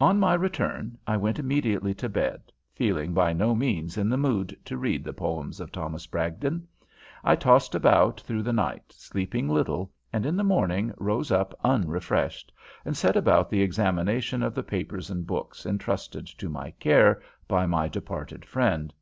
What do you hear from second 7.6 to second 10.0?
about through the night, sleeping little,